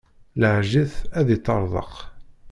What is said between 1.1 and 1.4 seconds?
ad